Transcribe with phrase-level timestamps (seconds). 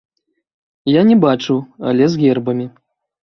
[0.91, 1.59] Я не бачыў,
[1.91, 2.67] але з гербамі.